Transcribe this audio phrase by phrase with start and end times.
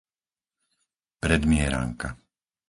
[1.21, 2.09] Predmieranka